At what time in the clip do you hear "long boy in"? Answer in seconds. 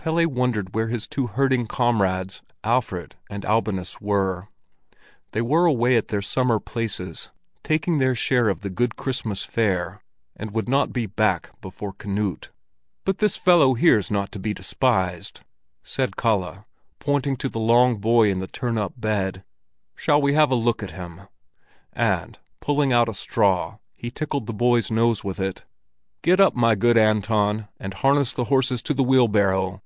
17.60-18.38